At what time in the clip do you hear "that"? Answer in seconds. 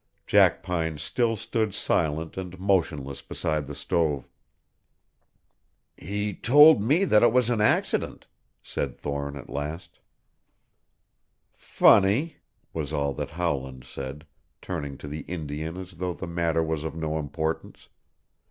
7.05-7.21, 13.13-13.29